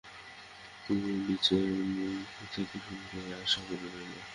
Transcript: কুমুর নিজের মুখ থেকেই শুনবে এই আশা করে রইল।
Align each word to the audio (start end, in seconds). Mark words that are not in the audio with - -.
কুমুর 0.83 1.17
নিজের 1.27 1.65
মুখ 1.95 2.17
থেকেই 2.53 2.81
শুনবে 2.85 3.19
এই 3.23 3.39
আশা 3.41 3.61
করে 3.67 3.87
রইল। 3.93 4.13